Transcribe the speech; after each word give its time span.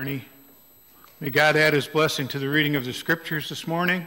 May 0.00 1.28
God 1.28 1.56
add 1.56 1.74
his 1.74 1.86
blessing 1.86 2.26
to 2.28 2.38
the 2.38 2.48
reading 2.48 2.74
of 2.74 2.86
the 2.86 2.92
scriptures 2.94 3.50
this 3.50 3.66
morning, 3.66 4.06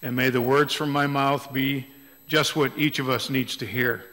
and 0.00 0.14
may 0.14 0.30
the 0.30 0.40
words 0.40 0.72
from 0.72 0.90
my 0.92 1.08
mouth 1.08 1.52
be 1.52 1.88
just 2.28 2.54
what 2.54 2.70
each 2.78 3.00
of 3.00 3.10
us 3.10 3.28
needs 3.28 3.56
to 3.56 3.66
hear. 3.66 4.04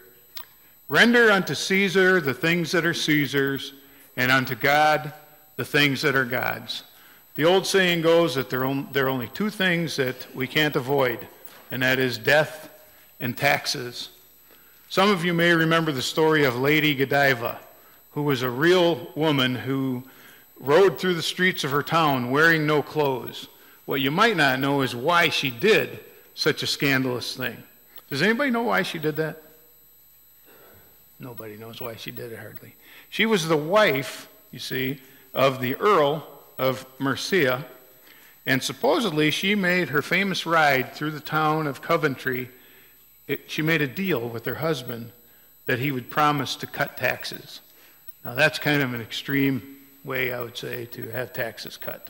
Render 0.89 1.29
unto 1.31 1.53
Caesar 1.53 2.19
the 2.19 2.33
things 2.33 2.71
that 2.71 2.83
are 2.83 2.95
Caesar's, 2.95 3.73
and 4.17 4.31
unto 4.31 4.55
God 4.55 5.13
the 5.55 5.63
things 5.63 6.01
that 6.01 6.15
are 6.15 6.25
God's. 6.25 6.81
The 7.35 7.45
old 7.45 7.67
saying 7.67 8.01
goes 8.01 8.33
that 8.33 8.49
there 8.49 8.63
are 8.63 9.07
only 9.07 9.27
two 9.27 9.51
things 9.51 9.95
that 9.97 10.25
we 10.33 10.47
can't 10.47 10.75
avoid, 10.75 11.27
and 11.69 11.83
that 11.83 11.99
is 11.99 12.17
death 12.17 12.71
and 13.19 13.37
taxes. 13.37 14.09
Some 14.89 15.11
of 15.11 15.23
you 15.23 15.35
may 15.35 15.53
remember 15.53 15.91
the 15.91 16.01
story 16.01 16.43
of 16.43 16.57
Lady 16.57 16.95
Godiva, 16.95 17.59
who 18.13 18.23
was 18.23 18.41
a 18.41 18.49
real 18.49 19.11
woman 19.13 19.53
who 19.53 20.03
rode 20.59 20.99
through 20.99 21.15
the 21.15 21.21
streets 21.21 21.63
of 21.63 21.71
her 21.71 21.83
town 21.83 22.31
wearing 22.31 22.65
no 22.65 22.81
clothes. 22.81 23.47
What 23.85 24.01
you 24.01 24.11
might 24.11 24.37
not 24.37 24.59
know 24.59 24.81
is 24.81 24.95
why 24.95 25.29
she 25.29 25.51
did 25.51 25.99
such 26.35 26.63
a 26.63 26.67
scandalous 26.67 27.35
thing. 27.35 27.57
Does 28.09 28.21
anybody 28.21 28.51
know 28.51 28.63
why 28.63 28.83
she 28.83 28.99
did 28.99 29.15
that? 29.17 29.41
Nobody 31.19 31.57
knows 31.57 31.79
why 31.79 31.95
she 31.95 32.11
did 32.11 32.31
it, 32.31 32.39
hardly. 32.39 32.75
She 33.09 33.25
was 33.25 33.47
the 33.47 33.57
wife, 33.57 34.27
you 34.51 34.59
see, 34.59 34.99
of 35.33 35.61
the 35.61 35.75
Earl 35.75 36.27
of 36.57 36.85
Mercia, 36.99 37.65
and 38.45 38.61
supposedly 38.61 39.31
she 39.31 39.55
made 39.55 39.89
her 39.89 40.01
famous 40.01 40.45
ride 40.45 40.93
through 40.93 41.11
the 41.11 41.19
town 41.19 41.65
of 41.65 41.81
Coventry. 41.81 42.49
It, 43.27 43.49
she 43.49 43.61
made 43.61 43.81
a 43.81 43.87
deal 43.87 44.27
with 44.27 44.45
her 44.45 44.55
husband 44.55 45.11
that 45.65 45.79
he 45.79 45.91
would 45.91 46.09
promise 46.09 46.55
to 46.57 46.67
cut 46.67 46.97
taxes. 46.97 47.61
Now, 48.25 48.33
that's 48.33 48.59
kind 48.59 48.81
of 48.81 48.93
an 48.93 49.01
extreme 49.01 49.77
way, 50.03 50.33
I 50.33 50.41
would 50.41 50.57
say, 50.57 50.85
to 50.85 51.09
have 51.09 51.33
taxes 51.33 51.77
cut. 51.77 52.09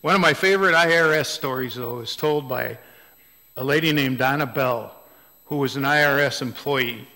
One 0.00 0.14
of 0.14 0.20
my 0.20 0.34
favorite 0.34 0.74
IRS 0.74 1.26
stories, 1.26 1.74
though, 1.74 2.00
is 2.00 2.16
told 2.16 2.48
by 2.48 2.78
a 3.56 3.64
lady 3.64 3.92
named 3.92 4.18
Donna 4.18 4.46
Bell, 4.46 4.94
who 5.46 5.56
was 5.56 5.76
an 5.76 5.82
IRS 5.82 6.42
employee. 6.42 7.06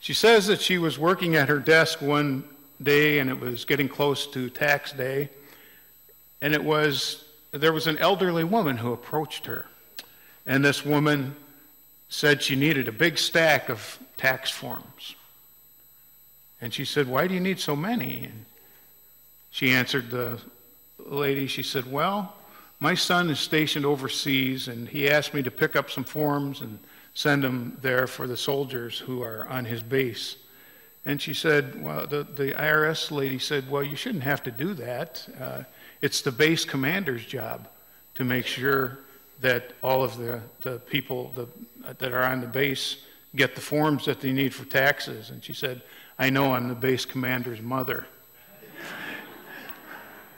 She 0.00 0.14
says 0.14 0.46
that 0.46 0.60
she 0.60 0.78
was 0.78 0.98
working 0.98 1.36
at 1.36 1.48
her 1.48 1.58
desk 1.58 2.00
one 2.00 2.44
day 2.82 3.18
and 3.18 3.30
it 3.30 3.38
was 3.38 3.64
getting 3.64 3.88
close 3.88 4.26
to 4.28 4.50
tax 4.50 4.92
day, 4.92 5.28
and 6.40 6.54
it 6.54 6.62
was 6.62 7.24
there 7.52 7.72
was 7.72 7.86
an 7.86 7.98
elderly 7.98 8.42
woman 8.42 8.76
who 8.76 8.92
approached 8.92 9.46
her. 9.46 9.66
And 10.44 10.64
this 10.64 10.84
woman 10.84 11.36
said 12.08 12.42
she 12.42 12.56
needed 12.56 12.88
a 12.88 12.92
big 12.92 13.16
stack 13.16 13.68
of 13.68 13.98
tax 14.16 14.50
forms. 14.50 15.14
And 16.60 16.74
she 16.74 16.84
said, 16.84 17.08
Why 17.08 17.26
do 17.26 17.34
you 17.34 17.40
need 17.40 17.60
so 17.60 17.76
many? 17.76 18.24
And 18.24 18.44
she 19.54 19.70
answered 19.70 20.10
the 20.10 20.40
lady, 20.98 21.46
she 21.46 21.62
said, 21.62 21.88
Well, 21.88 22.34
my 22.80 22.96
son 22.96 23.30
is 23.30 23.38
stationed 23.38 23.86
overseas, 23.86 24.66
and 24.66 24.88
he 24.88 25.08
asked 25.08 25.32
me 25.32 25.44
to 25.44 25.50
pick 25.52 25.76
up 25.76 25.92
some 25.92 26.02
forms 26.02 26.60
and 26.60 26.76
send 27.14 27.44
them 27.44 27.78
there 27.80 28.08
for 28.08 28.26
the 28.26 28.36
soldiers 28.36 28.98
who 28.98 29.22
are 29.22 29.46
on 29.46 29.64
his 29.64 29.80
base. 29.80 30.38
And 31.04 31.22
she 31.22 31.34
said, 31.34 31.80
Well, 31.80 32.04
the, 32.04 32.24
the 32.24 32.50
IRS 32.50 33.12
lady 33.12 33.38
said, 33.38 33.70
Well, 33.70 33.84
you 33.84 33.94
shouldn't 33.94 34.24
have 34.24 34.42
to 34.42 34.50
do 34.50 34.74
that. 34.74 35.24
Uh, 35.40 35.62
it's 36.02 36.20
the 36.20 36.32
base 36.32 36.64
commander's 36.64 37.24
job 37.24 37.68
to 38.16 38.24
make 38.24 38.46
sure 38.46 38.98
that 39.38 39.70
all 39.84 40.02
of 40.02 40.18
the, 40.18 40.40
the 40.62 40.80
people 40.80 41.30
the, 41.36 41.46
that 41.94 42.12
are 42.12 42.24
on 42.24 42.40
the 42.40 42.48
base 42.48 42.96
get 43.36 43.54
the 43.54 43.60
forms 43.60 44.04
that 44.06 44.20
they 44.20 44.32
need 44.32 44.52
for 44.52 44.64
taxes. 44.64 45.30
And 45.30 45.44
she 45.44 45.52
said, 45.52 45.80
I 46.18 46.28
know 46.28 46.54
I'm 46.54 46.66
the 46.66 46.74
base 46.74 47.04
commander's 47.04 47.60
mother. 47.62 48.08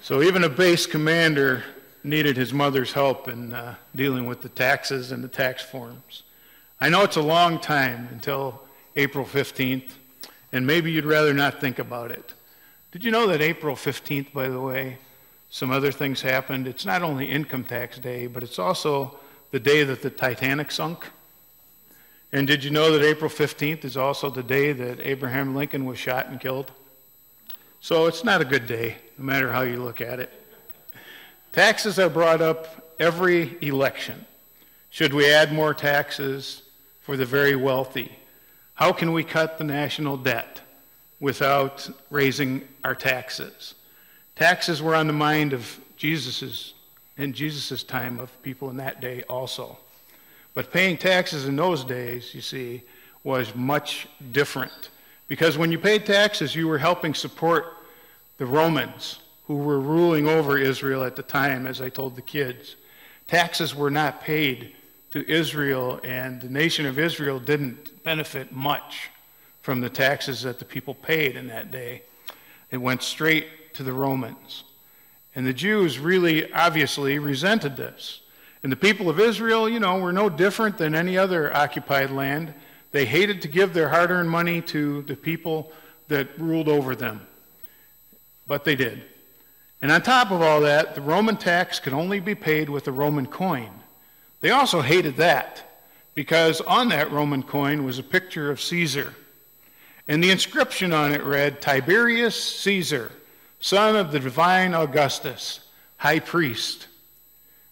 So 0.07 0.23
even 0.23 0.45
a 0.45 0.49
base 0.49 0.87
commander 0.87 1.65
needed 2.05 2.37
his 2.37 2.53
mother's 2.53 2.93
help 2.93 3.27
in 3.27 3.53
uh, 3.53 3.75
dealing 3.97 4.25
with 4.25 4.41
the 4.41 4.49
taxes 4.49 5.11
and 5.11 5.25
the 5.25 5.27
tax 5.27 5.65
forms. 5.65 6.23
I 6.81 6.91
know 6.91 7.03
it's 7.03 7.17
a 7.17 7.21
long 7.21 7.59
time 7.59 8.09
until 8.13 8.63
April 8.95 9.25
15th, 9.25 9.91
and 10.53 10.65
maybe 10.65 10.93
you'd 10.93 11.07
rather 11.07 11.35
not 11.35 11.61
think 11.61 11.81
about 11.81 12.13
it. 12.13 12.35
Did 12.93 13.03
you 13.03 13.11
know 13.11 13.27
that 13.27 13.41
April 13.41 13.75
15th, 13.75 14.33
by 14.33 14.49
the 14.49 14.61
way, 14.61 14.99
some 15.51 15.73
other 15.73 15.91
things 15.91 16.23
happened? 16.23 16.69
It's 16.69 16.87
not 16.87 17.03
only 17.03 17.27
income 17.27 17.65
tax 17.65 17.99
day, 17.99 18.29
but 18.29 18.45
it's 18.45 18.61
also 18.61 19.19
the 19.51 19.59
day 19.59 19.83
that 19.83 20.03
the 20.03 20.11
Titanic 20.11 20.71
sunk. 20.71 21.05
And 22.31 22.47
did 22.47 22.63
you 22.63 22.71
know 22.71 22.97
that 22.97 23.05
April 23.05 23.29
15th 23.29 23.85
is 23.85 23.97
also 23.97 24.31
the 24.31 24.45
day 24.45 24.73
that 24.73 25.01
Abraham 25.01 25.57
Lincoln 25.57 25.85
was 25.85 25.99
shot 25.99 26.29
and 26.29 26.39
killed? 26.39 26.71
So 27.87 28.07
it's 28.07 28.25
not 28.25 28.41
a 28.41 28.45
good 28.45 28.67
day, 28.67 28.97
no 29.17 29.25
matter 29.25 29.53
how 29.53 29.61
you 29.61 29.81
look 29.81 30.01
at 30.01 30.19
it. 30.19 30.33
Taxes 31.53 32.01
are 32.01 32.11
brought 32.11 32.43
up 32.43 32.97
every 32.99 33.57
election. 33.61 34.27
Should 34.91 35.15
we 35.15 35.31
add 35.31 35.53
more 35.53 35.73
taxes 35.73 36.63
for 37.03 37.17
the 37.17 37.25
very 37.25 37.55
wealthy? 37.55 38.11
How 38.75 38.91
can 38.91 39.13
we 39.13 39.23
cut 39.23 39.57
the 39.57 39.63
national 39.63 40.17
debt 40.17 40.63
without 41.21 41.89
raising 42.11 42.67
our 42.83 42.97
taxes? 42.97 43.77
Taxes 44.35 44.83
were 44.83 44.97
on 44.97 45.07
the 45.07 45.13
mind 45.13 45.53
of 45.53 45.79
Jesus's 45.97 46.75
in 47.19 47.33
Jesus' 47.33 47.85
time 47.85 48.19
of 48.19 48.43
people 48.43 48.69
in 48.69 48.79
that 48.79 49.01
day 49.01 49.23
also. 49.29 49.79
But 50.55 50.73
paying 50.73 50.99
taxes 50.99 51.47
in 51.47 51.55
those 51.55 51.85
days, 51.85 52.35
you 52.35 52.41
see, 52.41 52.83
was 53.23 53.55
much 53.55 54.09
different. 54.33 54.89
Because 55.29 55.57
when 55.57 55.71
you 55.71 55.79
paid 55.79 56.05
taxes, 56.05 56.57
you 56.57 56.67
were 56.67 56.79
helping 56.79 57.15
support 57.15 57.76
the 58.39 58.47
Romans 58.47 59.19
who 59.47 59.57
were 59.57 59.81
ruling 59.81 60.29
over 60.29 60.59
Israel 60.59 61.05
at 61.05 61.17
the 61.17 61.23
time, 61.23 61.67
as 61.67 61.81
I 61.81 61.89
told 61.89 62.17
the 62.17 62.23
kids. 62.23 62.77
Taxes 63.27 63.75
were 63.75 63.91
not 63.91 64.21
paid 64.21 64.75
to 65.13 65.29
Israel, 65.29 66.01
and 66.03 66.41
the 66.41 66.49
nation 66.49 66.85
of 66.87 66.99
Israel 66.99 67.39
didn't 67.39 68.03
benefit 68.03 68.53
much 68.53 69.11
from 69.63 69.81
the 69.81 69.89
taxes 69.89 70.43
that 70.43 70.59
the 70.59 70.65
people 70.65 70.95
paid 70.95 71.37
in 71.37 71.47
that 71.49 71.71
day. 71.71 72.03
It 72.71 72.77
went 72.77 73.03
straight 73.03 73.75
to 73.75 73.83
the 73.83 73.93
Romans. 73.93 74.65
And 75.35 75.47
the 75.47 75.53
Jews 75.53 75.99
really 75.99 76.53
obviously 76.53 77.19
resented 77.19 77.77
this. 77.77 78.21
And 78.63 78.73
the 78.73 78.77
people 78.77 79.09
of 79.09 79.21
Israel, 79.21 79.69
you 79.69 79.79
know, 79.79 79.99
were 79.99 80.13
no 80.13 80.29
different 80.29 80.79
than 80.79 80.95
any 80.95 81.17
other 81.17 81.55
occupied 81.55 82.11
land. 82.11 82.53
They 82.91 83.05
hated 83.05 83.43
to 83.43 83.49
give 83.49 83.75
their 83.75 83.89
hard 83.89 84.11
earned 84.11 84.31
money 84.31 84.61
to 84.63 85.03
the 85.03 85.17
people 85.17 85.73
that 86.09 86.39
ruled 86.39 86.69
over 86.69 86.97
them. 86.97 87.27
But 88.47 88.65
they 88.65 88.77
did. 88.77 89.03
And 89.83 89.93
on 89.93 90.03
top 90.03 90.31
of 90.31 90.41
all 90.41 90.61
that, 90.63 90.95
the 90.95 91.01
Roman 91.01 91.37
tax 91.37 91.81
could 91.81 91.93
only 91.93 92.21
be 92.21 92.35
paid 92.35 92.69
with 92.69 92.89
a 92.89 92.93
Roman 92.93 93.27
coin. 93.27 93.71
They 94.41 94.51
also 94.51 94.81
hated 94.81 95.17
that 95.17 95.63
because 96.15 96.61
on 96.63 96.89
that 96.89 97.13
Roman 97.13 97.43
coin 97.43 97.85
was 97.85 97.99
a 97.99 98.03
picture 98.03 98.51
of 98.51 98.61
Caesar. 98.61 99.15
And 100.09 100.23
the 100.23 100.31
inscription 100.31 100.93
on 100.93 101.13
it 101.13 101.23
read 101.23 101.61
Tiberius 101.61 102.43
Caesar, 102.61 103.13
son 103.61 103.97
of 103.97 104.13
the 104.13 104.21
divine 104.21 104.73
Augustus, 104.75 105.61
high 105.99 106.21
priest. 106.21 106.87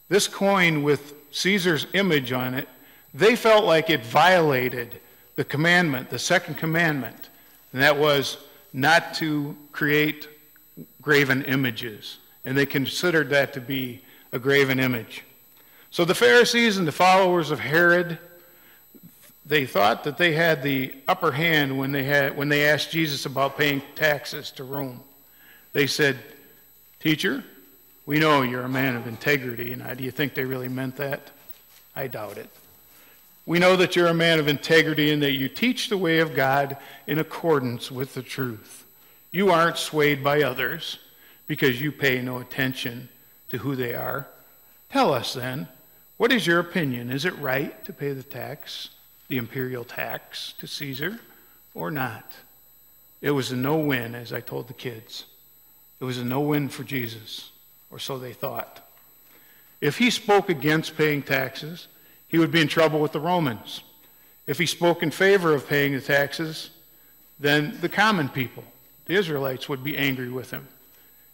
This 0.09 0.29
coin 0.29 0.83
with 0.83 1.15
Caesar's 1.31 1.87
image 1.95 2.33
on 2.33 2.55
it, 2.55 2.69
they 3.15 3.37
felt 3.37 3.65
like 3.65 3.89
it 3.89 4.05
violated 4.05 5.01
the 5.37 5.45
commandment, 5.45 6.11
the 6.11 6.19
second 6.19 6.56
commandment, 6.56 7.31
and 7.73 7.83
that 7.83 7.99
was 7.99 8.37
not 8.73 9.15
to 9.15 9.56
create 9.73 10.29
graven 11.04 11.42
images. 11.44 12.19
And 12.44 12.56
they 12.56 12.66
considered 12.66 13.31
that 13.31 13.53
to 13.53 13.60
be 13.60 14.03
a 14.32 14.38
graven 14.38 14.81
image. 14.81 15.22
So 15.91 16.04
the 16.04 16.15
Pharisees 16.15 16.76
and 16.76 16.88
the 16.88 16.92
followers 16.92 17.50
of 17.50 17.60
Herod, 17.60 18.19
they 19.47 19.66
thought 19.66 20.04
that 20.04 20.19
they 20.19 20.32
had 20.32 20.62
the 20.62 20.93
upper 21.06 21.31
hand 21.31 21.78
when 21.78 21.93
they, 21.93 22.04
had, 22.04 22.37
when 22.37 22.48
they 22.48 22.69
asked 22.69 22.91
Jesus 22.91 23.26
about 23.26 23.56
paying 23.56 23.82
taxes 23.94 24.50
to 24.53 24.64
Rome. 24.64 25.00
They 25.72 25.87
said, 25.87 26.19
Teacher, 26.98 27.44
we 28.06 28.19
know 28.19 28.43
you're 28.43 28.62
a 28.62 28.69
man 28.69 28.96
of 28.96 29.06
integrity. 29.06 29.73
And 29.73 29.96
do 29.96 30.05
you 30.05 30.11
think 30.11 30.34
they 30.34 30.44
really 30.44 30.69
meant 30.69 30.96
that? 30.96 31.31
I 31.94 32.06
doubt 32.08 32.38
it. 32.38 32.49
We 33.46 33.58
know 33.58 33.76
that 33.76 33.94
you're 33.94 34.08
a 34.08 34.14
man 34.14 34.38
of 34.38 34.49
integrity 34.49 35.12
and 35.12 35.23
that 35.23 35.32
you 35.32 35.49
teach 35.49 35.88
the 35.90 35.99
way 35.99 36.19
of 36.19 36.34
God 36.34 36.79
in 37.06 37.19
accordance 37.19 37.90
with 37.90 38.14
the 38.14 38.23
truth. 38.23 38.83
You 39.34 39.50
aren't 39.50 39.78
swayed 39.78 40.22
by 40.22 40.44
others 40.44 41.00
because 41.48 41.81
you 41.81 41.90
pay 41.90 42.22
no 42.22 42.38
attention 42.38 43.08
to 43.48 43.58
who 43.58 43.75
they 43.75 43.92
are. 43.92 44.28
Tell 44.92 45.12
us 45.12 45.34
then, 45.34 45.66
what 46.19 46.31
is 46.31 46.46
your 46.46 46.60
opinion? 46.60 47.10
Is 47.10 47.25
it 47.25 47.36
right 47.38 47.84
to 47.84 47.92
pay 47.92 48.12
the 48.12 48.22
tax, 48.22 48.90
the 49.26 49.38
imperial 49.38 49.82
tax, 49.82 50.54
to 50.58 50.69
Caesar 50.69 51.19
or 51.75 51.90
not? 51.90 52.31
It 53.20 53.32
was 53.32 53.50
a 53.50 53.56
no 53.56 53.75
win, 53.75 54.14
as 54.14 54.32
I 54.32 54.38
told 54.38 54.69
the 54.69 54.72
kids. 54.72 55.25
It 55.98 56.04
was 56.04 56.19
a 56.19 56.25
no 56.25 56.38
win 56.38 56.69
for 56.69 56.84
Jesus, 56.84 57.50
or 57.90 57.98
so 57.98 58.20
they 58.20 58.34
thought. 58.34 58.88
If 59.81 59.98
he 59.98 60.10
spoke 60.10 60.48
against 60.48 60.96
paying 60.96 61.22
taxes, 61.22 61.88
he 62.28 62.38
would 62.38 62.52
be 62.52 62.60
in 62.60 62.69
trouble 62.69 63.00
with 63.00 63.10
the 63.10 63.19
Romans. 63.19 63.81
If 64.46 64.58
he 64.58 64.66
spoke 64.66 65.02
in 65.02 65.10
favor 65.10 65.52
of 65.54 65.69
paying 65.69 65.92
the 65.92 66.00
taxes, 66.00 66.70
then 67.40 67.76
the 67.81 67.88
common 67.88 68.28
people, 68.28 68.62
the 69.06 69.15
Israelites, 69.15 69.69
would 69.69 69.85
be 69.85 69.97
angry 69.97 70.31
with 70.31 70.51
him. 70.51 70.67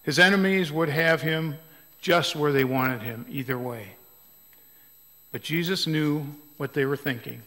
His 0.03 0.19
enemies 0.19 0.73
would 0.73 0.89
have 0.89 1.23
him 1.23 1.57
just 2.01 2.35
where 2.35 2.53
they 2.53 2.65
wanted 2.65 3.03
him, 3.03 3.27
either 3.29 3.59
way. 3.59 3.89
But 5.33 5.43
Jesus 5.43 5.87
knew 5.87 6.25
what 6.57 6.75
they 6.75 6.85
were 6.85 6.97
thinking. 6.97 7.43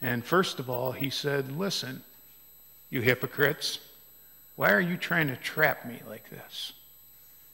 And 0.00 0.24
first 0.24 0.58
of 0.58 0.68
all, 0.68 0.92
he 0.92 1.10
said, 1.10 1.56
Listen, 1.58 2.02
you 2.90 3.00
hypocrites, 3.00 3.78
why 4.56 4.72
are 4.72 4.80
you 4.80 4.96
trying 4.96 5.28
to 5.28 5.36
trap 5.36 5.86
me 5.86 6.00
like 6.08 6.28
this? 6.28 6.72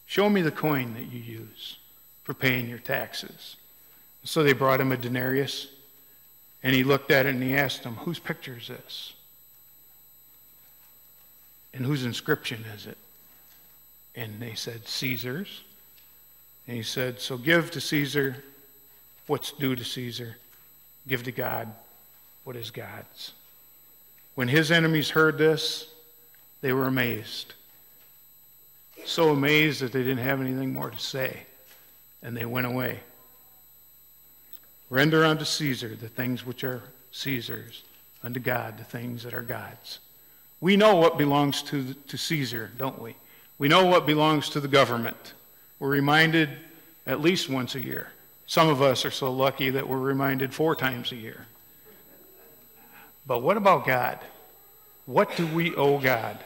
Show 0.07 0.29
me 0.29 0.43
the 0.43 0.51
coin 0.51 0.95
that 0.95 1.13
you 1.13 1.21
use 1.21 1.77
for 2.25 2.35
paying 2.35 2.69
your 2.69 2.79
taxes. 2.79 3.57
So 4.25 4.43
they 4.43 4.53
brought 4.53 4.81
him 4.81 4.93
a 4.93 4.97
denarius, 4.97 5.69
and 6.63 6.75
he 6.75 6.83
looked 6.83 7.11
at 7.11 7.27
it 7.27 7.35
and 7.35 7.43
he 7.43 7.55
asked 7.55 7.83
them, 7.83 7.97
Whose 7.97 8.19
picture 8.19 8.57
is 8.59 8.69
this? 8.69 9.13
And 11.75 11.85
whose 11.85 12.05
inscription 12.05 12.65
is 12.75 12.87
it? 12.87 12.99
And 14.15 14.41
they 14.41 14.55
said, 14.55 14.87
Caesar's. 14.87 15.63
And 16.67 16.77
he 16.77 16.83
said, 16.83 17.21
So 17.21 17.37
give 17.37 17.71
to 17.73 17.81
Caesar 17.81 18.37
what's 19.27 19.53
due 19.53 19.77
to 19.77 19.85
Caesar, 19.85 20.37
give 21.07 21.23
to 21.25 21.33
God 21.33 21.69
what 22.45 22.57
is 22.57 22.71
God's. 22.71 23.33
When 24.35 24.49
his 24.49 24.71
enemies 24.71 25.11
heard 25.11 25.37
this, 25.37 25.87
they 26.61 26.73
were 26.73 26.87
amazed. 26.87 27.55
So 29.05 29.31
amazed 29.31 29.81
that 29.81 29.93
they 29.93 30.03
didn't 30.03 30.25
have 30.25 30.41
anything 30.41 30.73
more 30.73 30.91
to 30.91 30.99
say, 30.99 31.43
and 32.23 32.37
they 32.37 32.45
went 32.45 32.67
away. 32.67 33.01
Render 34.91 35.25
unto 35.25 35.45
Caesar 35.45 35.95
the 35.95 36.09
things 36.09 36.45
which 36.45 36.65
are 36.65 36.83
Caesar's, 37.13 37.83
unto 38.25 38.41
God 38.41 38.79
the 38.79 38.85
things 38.85 39.23
that 39.23 39.35
are 39.35 39.43
God's. 39.43 39.99
We 40.61 40.77
know 40.77 40.97
what 40.97 41.19
belongs 41.19 41.63
to, 41.63 41.95
to 41.95 42.19
Caesar, 42.19 42.71
don't 42.77 43.01
we? 43.01 43.15
We 43.59 43.69
know 43.69 43.87
what 43.87 44.07
belongs 44.07 44.51
to 44.51 44.61
the 44.61 44.69
government. 44.69 45.35
We're 45.79 45.89
reminded 45.89 46.51
at 47.07 47.21
least 47.21 47.49
once 47.49 47.75
a 47.75 47.81
year. 47.81 48.09
Some 48.47 48.69
of 48.69 48.83
us 48.83 49.05
are 49.05 49.11
so 49.11 49.33
lucky 49.33 49.71
that 49.71 49.89
we're 49.89 49.99
reminded 49.99 50.55
four 50.55 50.75
times 50.75 51.13
a 51.13 51.17
year. 51.17 51.47
But 53.27 53.43
what 53.43 53.57
about 53.57 53.87
God? 53.87 54.19
What 55.07 55.37
do 55.37 55.47
we 55.47 55.75
owe 55.75 55.99
God? 55.99 56.39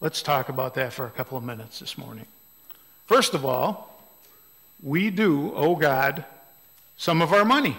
Let's 0.00 0.22
talk 0.22 0.48
about 0.48 0.74
that 0.74 0.92
for 0.92 1.06
a 1.06 1.10
couple 1.10 1.36
of 1.36 1.44
minutes 1.44 1.80
this 1.80 1.98
morning. 1.98 2.26
First 3.06 3.34
of 3.34 3.44
all, 3.44 4.02
we 4.82 5.10
do 5.10 5.52
owe 5.54 5.74
God 5.76 6.24
some 6.96 7.20
of 7.20 7.32
our 7.32 7.44
money. 7.44 7.76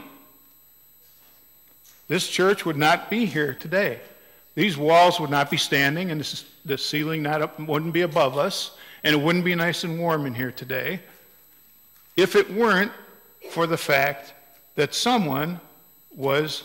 This 2.08 2.28
church 2.28 2.66
would 2.66 2.78
not 2.78 3.10
be 3.10 3.26
here 3.26 3.54
today. 3.54 4.00
These 4.60 4.78
walls 4.78 5.22
would 5.22 5.30
not 5.30 5.50
be 5.50 5.56
standing, 5.56 6.12
and 6.12 6.20
the 6.66 6.78
ceiling 6.78 7.24
not 7.24 7.42
up, 7.42 7.58
wouldn't 7.62 7.94
be 7.94 8.02
above 8.02 8.38
us, 8.38 8.72
and 9.06 9.16
it 9.16 9.18
wouldn't 9.18 9.46
be 9.46 9.56
nice 9.56 9.86
and 9.86 9.98
warm 9.98 10.26
in 10.26 10.34
here 10.34 10.52
today 10.52 11.00
if 12.18 12.36
it 12.36 12.54
weren't 12.54 12.92
for 13.52 13.66
the 13.66 13.78
fact 13.78 14.34
that 14.76 14.94
someone 14.94 15.62
was 16.14 16.64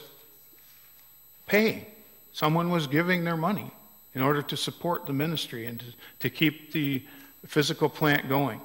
paying. 1.47 1.87
Someone 2.33 2.69
was 2.69 2.89
giving 2.89 3.23
their 3.23 3.37
money 3.37 3.71
in 4.17 4.23
order 4.23 4.43
to 4.43 4.57
support 4.57 5.07
the 5.07 5.13
ministry 5.13 5.67
and 5.67 5.79
to, 5.79 5.87
to 6.19 6.31
keep 6.31 6.73
the 6.73 7.01
physical 7.47 7.89
plant 7.89 8.29
going. 8.29 8.61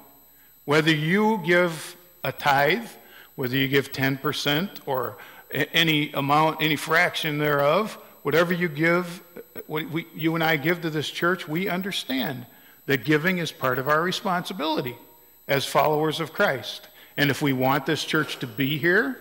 Whether 0.64 0.90
you 0.90 1.40
give 1.46 1.94
a 2.24 2.32
tithe, 2.32 2.88
whether 3.36 3.56
you 3.56 3.68
give 3.68 3.92
10% 3.92 4.80
or 4.86 5.18
any 5.52 6.10
amount, 6.14 6.60
any 6.60 6.74
fraction 6.74 7.38
thereof, 7.38 7.96
whatever 8.22 8.52
you 8.52 8.68
give, 8.68 9.22
what 9.66 9.88
we, 9.90 10.06
you 10.14 10.34
and 10.34 10.44
I 10.44 10.56
give 10.56 10.82
to 10.82 10.90
this 10.90 11.10
church, 11.10 11.48
we 11.48 11.68
understand 11.68 12.46
that 12.86 13.04
giving 13.04 13.38
is 13.38 13.52
part 13.52 13.78
of 13.78 13.88
our 13.88 14.02
responsibility 14.02 14.96
as 15.48 15.64
followers 15.64 16.20
of 16.20 16.32
Christ. 16.32 16.88
And 17.16 17.30
if 17.30 17.42
we 17.42 17.52
want 17.52 17.86
this 17.86 18.04
church 18.04 18.38
to 18.38 18.46
be 18.46 18.78
here, 18.78 19.20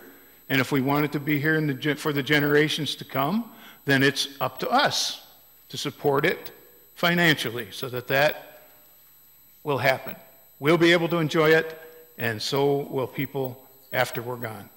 and 0.49 0.59
if 0.59 0.71
we 0.71 0.81
want 0.81 1.05
it 1.05 1.11
to 1.13 1.19
be 1.19 1.39
here 1.39 1.59
the, 1.59 1.95
for 1.95 2.13
the 2.13 2.23
generations 2.23 2.95
to 2.95 3.05
come, 3.05 3.51
then 3.85 4.03
it's 4.03 4.27
up 4.39 4.59
to 4.59 4.69
us 4.69 5.25
to 5.69 5.77
support 5.77 6.25
it 6.25 6.51
financially 6.95 7.67
so 7.71 7.89
that 7.89 8.07
that 8.07 8.63
will 9.63 9.77
happen. 9.77 10.15
We'll 10.59 10.77
be 10.77 10.91
able 10.91 11.07
to 11.09 11.17
enjoy 11.17 11.51
it, 11.51 11.79
and 12.17 12.41
so 12.41 12.77
will 12.77 13.07
people 13.07 13.63
after 13.93 14.21
we're 14.21 14.35
gone. 14.35 14.69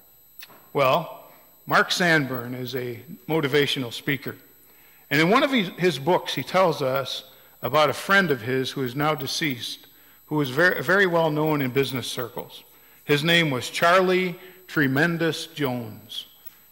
Well, 0.71 1.22
Mark 1.65 1.91
Sanborn 1.91 2.53
is 2.53 2.75
a 2.75 2.99
motivational 3.27 3.93
speaker. 3.93 4.35
And 5.09 5.21
in 5.21 5.29
one 5.29 5.43
of 5.43 5.51
his 5.51 5.97
books, 5.97 6.33
he 6.33 6.43
tells 6.43 6.81
us 6.81 7.23
about 7.61 7.89
a 7.89 7.93
friend 7.93 8.31
of 8.31 8.41
his 8.41 8.71
who 8.71 8.83
is 8.83 8.95
now 8.95 9.15
deceased, 9.15 9.87
who 10.25 10.35
was 10.35 10.49
very, 10.49 10.83
very 10.83 11.05
well 11.05 11.31
known 11.31 11.61
in 11.61 11.71
business 11.71 12.07
circles. 12.07 12.63
His 13.05 13.23
name 13.23 13.49
was 13.49 13.69
Charlie 13.69 14.35
Tremendous 14.67 15.47
Jones. 15.47 16.25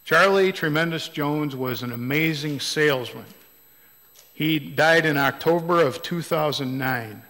Charlie 0.04 0.52
Tremendous 0.52 1.08
Jones 1.08 1.56
was 1.56 1.84
an 1.84 1.94
amazing 1.94 2.60
salesman. 2.60 3.26
He 4.34 4.60
died 4.60 5.06
in 5.06 5.18
October 5.18 5.82
of 5.82 6.02
2009. 6.02 7.22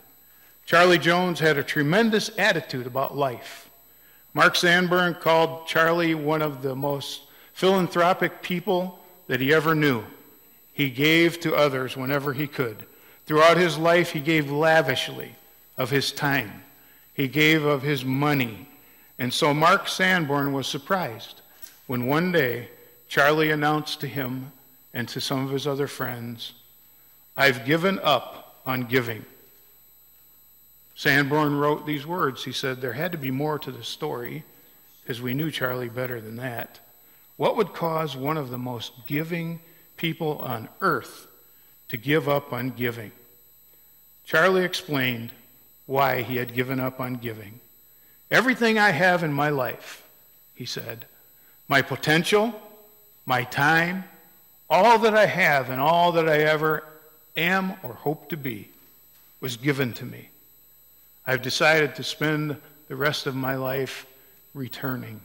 Charlie 0.66 0.98
Jones 0.98 1.40
had 1.40 1.58
a 1.58 1.64
tremendous 1.64 2.32
attitude 2.38 2.88
about 2.88 3.18
life. 3.18 3.70
Mark 4.34 4.56
Sanborn 4.56 5.16
called 5.16 5.68
Charlie 5.68 6.16
one 6.16 6.42
of 6.42 6.62
the 6.62 6.76
most 6.76 7.24
philanthropic 7.62 8.42
people 8.42 8.98
that 9.28 9.40
he 9.40 9.54
ever 9.54 9.76
knew. 9.76 10.04
He 10.74 10.90
gave 10.90 11.40
to 11.42 11.54
others 11.54 11.96
whenever 11.96 12.34
he 12.34 12.48
could. 12.48 12.88
Throughout 13.28 13.56
his 13.56 13.78
life, 13.78 14.14
he 14.14 14.20
gave 14.20 14.50
lavishly 14.50 15.36
of 15.78 15.92
his 15.92 16.12
time, 16.12 16.64
he 17.14 17.28
gave 17.28 17.64
of 17.64 17.84
his 17.84 18.04
money. 18.04 18.68
And 19.20 19.32
so 19.32 19.54
Mark 19.54 19.88
Sanborn 19.88 20.54
was 20.54 20.66
surprised 20.66 21.42
when 21.86 22.08
one 22.08 22.32
day 22.32 22.70
Charlie 23.08 23.52
announced 23.52 24.00
to 24.00 24.08
him 24.08 24.52
and 24.92 25.08
to 25.10 25.22
some 25.22 25.46
of 25.46 25.52
his 25.52 25.68
other 25.68 25.88
friends, 25.88 26.54
I've 27.38 27.64
given 27.64 28.00
up 28.02 28.60
on 28.66 28.86
giving. 28.86 29.24
Sanborn 30.96 31.60
wrote 31.60 31.86
these 31.86 32.08
words. 32.08 32.44
He 32.44 32.54
said, 32.54 32.82
There 32.82 32.94
had 32.94 33.12
to 33.12 33.20
be 33.20 33.30
more 33.30 33.60
to 33.60 33.72
the 33.72 33.84
story, 33.84 34.46
because 35.04 35.22
we 35.22 35.36
knew 35.36 35.52
Charlie 35.52 35.90
better 35.90 36.20
than 36.20 36.38
that. 36.38 36.80
What 37.42 37.58
would 37.58 37.74
cause 37.74 38.16
one 38.16 38.38
of 38.38 38.52
the 38.52 38.60
most 38.60 39.08
giving 39.08 39.62
people 39.98 40.38
on 40.44 40.70
earth 40.80 41.26
to 41.88 41.98
give 41.98 42.30
up 42.30 42.54
on 42.54 42.70
giving? 42.70 43.12
Charlie 44.26 44.64
explained 44.64 45.32
why 45.88 46.22
he 46.22 46.36
had 46.36 46.54
given 46.54 46.80
up 46.80 47.00
on 47.00 47.16
giving. 47.16 47.60
Everything 48.30 48.78
I 48.78 48.92
have 48.92 49.24
in 49.24 49.34
my 49.34 49.50
life, 49.50 50.08
he 50.54 50.66
said, 50.68 51.08
my 51.68 51.82
potential, 51.82 52.54
my 53.26 53.44
time, 53.46 54.04
all 54.70 55.00
that 55.00 55.18
I 55.18 55.26
have 55.26 55.72
and 55.72 55.82
all 55.82 56.12
that 56.12 56.30
I 56.30 56.42
ever 56.42 56.84
am 57.36 57.74
or 57.82 57.96
hope 57.96 58.30
to 58.30 58.38
be 58.38 58.70
was 59.40 59.58
given 59.58 59.94
to 59.94 60.06
me. 60.06 60.30
I've 61.26 61.42
decided 61.42 61.96
to 61.96 62.04
spend 62.04 62.58
the 62.88 62.96
rest 62.96 63.26
of 63.26 63.34
my 63.34 63.56
life 63.56 64.06
returning 64.54 65.22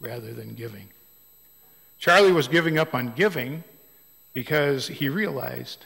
rather 0.00 0.32
than 0.32 0.54
giving. 0.54 0.88
Charlie 2.00 2.32
was 2.32 2.48
giving 2.48 2.78
up 2.78 2.94
on 2.94 3.12
giving 3.12 3.62
because 4.32 4.88
he 4.88 5.10
realized 5.10 5.84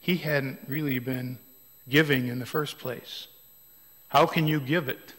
he 0.00 0.16
hadn't 0.16 0.60
really 0.68 1.00
been 1.00 1.38
giving 1.88 2.28
in 2.28 2.38
the 2.38 2.46
first 2.46 2.78
place. 2.78 3.26
How 4.08 4.24
can 4.24 4.46
you 4.46 4.60
give 4.60 4.88
it 4.88 5.14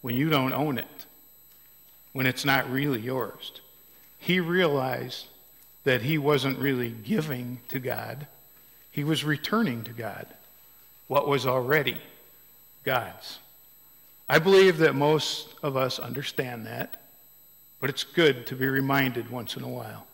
when 0.00 0.14
you 0.14 0.30
don't 0.30 0.54
own 0.54 0.78
it, 0.78 1.06
when 2.14 2.24
it's 2.26 2.44
not 2.46 2.70
really 2.70 3.00
yours? 3.00 3.52
He 4.18 4.40
realized 4.40 5.26
that 5.84 6.02
he 6.02 6.16
wasn't 6.16 6.58
really 6.58 6.90
giving 6.90 7.60
to 7.68 7.78
God, 7.78 8.26
he 8.90 9.04
was 9.04 9.24
returning 9.24 9.84
to 9.84 9.92
God 9.92 10.26
what 11.06 11.28
was 11.28 11.46
already 11.46 11.98
God's. 12.84 13.38
I 14.26 14.38
believe 14.38 14.78
that 14.78 14.94
most 14.94 15.48
of 15.62 15.76
us 15.76 15.98
understand 15.98 16.66
that, 16.66 17.00
but 17.80 17.90
it's 17.90 18.04
good 18.04 18.46
to 18.46 18.54
be 18.54 18.68
reminded 18.68 19.30
once 19.30 19.56
in 19.56 19.62
a 19.62 19.68
while. 19.68 20.06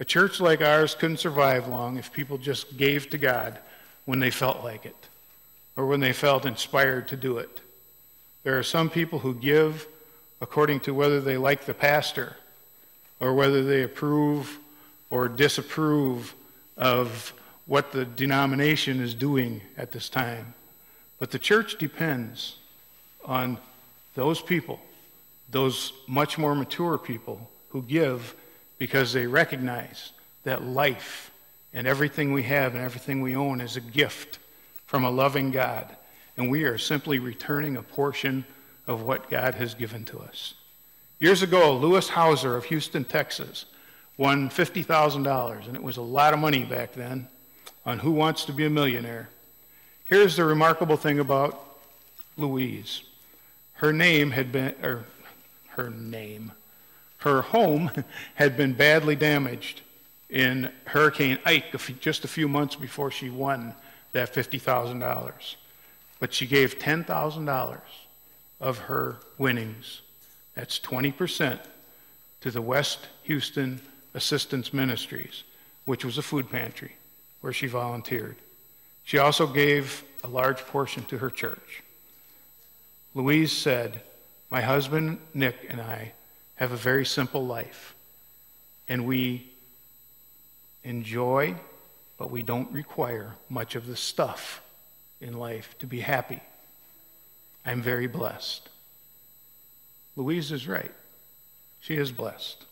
A 0.00 0.04
church 0.04 0.40
like 0.40 0.62
ours 0.62 0.94
couldn't 0.94 1.18
survive 1.18 1.68
long 1.68 1.96
if 1.96 2.12
people 2.12 2.38
just 2.38 2.76
gave 2.76 3.10
to 3.10 3.18
God 3.18 3.58
when 4.04 4.18
they 4.18 4.30
felt 4.30 4.64
like 4.64 4.86
it 4.86 4.96
or 5.76 5.86
when 5.86 6.00
they 6.00 6.12
felt 6.12 6.46
inspired 6.46 7.08
to 7.08 7.16
do 7.16 7.38
it. 7.38 7.60
There 8.42 8.58
are 8.58 8.64
some 8.64 8.90
people 8.90 9.20
who 9.20 9.34
give 9.34 9.86
according 10.40 10.80
to 10.80 10.94
whether 10.94 11.20
they 11.20 11.36
like 11.36 11.66
the 11.66 11.74
pastor 11.74 12.36
or 13.20 13.34
whether 13.34 13.62
they 13.62 13.82
approve 13.82 14.58
or 15.10 15.28
disapprove 15.28 16.34
of 16.76 17.32
what 17.66 17.92
the 17.92 18.04
denomination 18.04 19.00
is 19.00 19.14
doing 19.14 19.60
at 19.78 19.92
this 19.92 20.08
time. 20.08 20.54
But 21.20 21.30
the 21.30 21.38
church 21.38 21.78
depends 21.78 22.56
on 23.24 23.58
those 24.16 24.40
people, 24.40 24.80
those 25.52 25.92
much 26.08 26.38
more 26.38 26.54
mature 26.54 26.98
people 26.98 27.48
who 27.68 27.82
give 27.82 28.34
because 28.78 29.12
they 29.12 29.26
recognize 29.26 30.10
that 30.42 30.64
life 30.64 31.30
and 31.72 31.86
everything 31.86 32.32
we 32.32 32.42
have 32.42 32.74
and 32.74 32.82
everything 32.82 33.22
we 33.22 33.36
own 33.36 33.60
is 33.60 33.76
a 33.76 33.80
gift 33.80 34.38
from 34.86 35.04
a 35.04 35.10
loving 35.10 35.50
God. 35.50 35.96
and 36.38 36.50
we 36.50 36.64
are 36.64 36.78
simply 36.78 37.18
returning 37.18 37.76
a 37.76 37.82
portion 37.82 38.42
of 38.86 39.02
what 39.02 39.28
God 39.28 39.54
has 39.56 39.74
given 39.74 40.02
to 40.06 40.18
us. 40.18 40.54
Years 41.20 41.42
ago, 41.42 41.76
Louise 41.76 42.08
Hauser 42.08 42.56
of 42.56 42.64
Houston, 42.64 43.04
Texas, 43.04 43.66
won 44.16 44.48
$50,000, 44.48 45.66
and 45.66 45.76
it 45.76 45.82
was 45.82 45.98
a 45.98 46.02
lot 46.02 46.32
of 46.32 46.40
money 46.40 46.64
back 46.64 46.94
then 46.94 47.28
on 47.84 47.98
Who 47.98 48.12
Wants 48.12 48.46
to 48.46 48.52
Be 48.52 48.64
a 48.64 48.70
Millionaire. 48.70 49.28
Here's 50.06 50.36
the 50.36 50.44
remarkable 50.44 50.96
thing 50.96 51.18
about 51.18 51.62
Louise. 52.38 53.02
Her 53.74 53.92
name 53.92 54.30
had 54.30 54.52
been, 54.52 54.74
or 54.82 55.04
her 55.76 55.90
name, 55.90 56.52
her 57.18 57.42
home 57.42 57.90
had 58.34 58.56
been 58.56 58.72
badly 58.72 59.16
damaged 59.16 59.82
in 60.28 60.70
Hurricane 60.86 61.38
Ike 61.44 61.76
just 62.00 62.24
a 62.24 62.28
few 62.28 62.48
months 62.48 62.74
before 62.74 63.10
she 63.10 63.30
won 63.30 63.74
that 64.12 64.32
$50,000. 64.32 65.54
But 66.18 66.32
she 66.32 66.46
gave 66.46 66.78
$10,000 66.78 67.80
of 68.60 68.78
her 68.78 69.16
winnings, 69.38 70.00
that's 70.54 70.78
20%, 70.78 71.58
to 72.40 72.50
the 72.50 72.62
West 72.62 73.08
Houston 73.24 73.80
Assistance 74.14 74.72
Ministries, 74.72 75.42
which 75.84 76.04
was 76.04 76.18
a 76.18 76.22
food 76.22 76.50
pantry 76.50 76.92
where 77.40 77.52
she 77.52 77.66
volunteered. 77.66 78.36
She 79.04 79.18
also 79.18 79.46
gave 79.46 80.04
a 80.24 80.28
large 80.28 80.58
portion 80.66 81.04
to 81.06 81.18
her 81.18 81.30
church. 81.30 81.82
Louise 83.14 83.52
said, 83.52 84.00
My 84.52 84.60
husband, 84.60 85.18
Nick, 85.32 85.56
and 85.70 85.80
I 85.80 86.12
have 86.56 86.72
a 86.72 86.76
very 86.76 87.06
simple 87.06 87.46
life, 87.46 87.94
and 88.86 89.06
we 89.06 89.50
enjoy, 90.84 91.54
but 92.18 92.30
we 92.30 92.42
don't 92.42 92.70
require 92.70 93.36
much 93.48 93.76
of 93.76 93.86
the 93.86 93.96
stuff 93.96 94.60
in 95.22 95.38
life 95.38 95.74
to 95.78 95.86
be 95.86 96.00
happy. 96.00 96.42
I'm 97.64 97.80
very 97.80 98.06
blessed. 98.06 98.68
Louise 100.16 100.52
is 100.52 100.68
right. 100.68 100.92
She 101.80 101.96
is 101.96 102.12
blessed. 102.12 102.66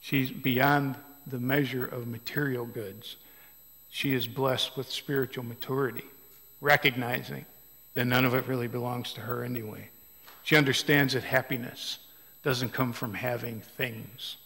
She's 0.00 0.32
beyond 0.32 0.96
the 1.28 1.38
measure 1.38 1.84
of 1.84 2.08
material 2.08 2.66
goods. 2.66 3.14
She 3.88 4.14
is 4.14 4.26
blessed 4.26 4.76
with 4.76 4.90
spiritual 4.90 5.44
maturity, 5.44 6.06
recognizing 6.60 7.46
that 7.94 8.06
none 8.06 8.24
of 8.24 8.34
it 8.34 8.48
really 8.48 8.66
belongs 8.66 9.12
to 9.12 9.20
her 9.20 9.44
anyway. 9.44 9.90
She 10.46 10.54
understands 10.54 11.14
that 11.14 11.24
happiness 11.24 11.98
doesn't 12.44 12.72
come 12.72 12.92
from 12.92 13.14
having 13.14 13.62
things. 13.76 14.36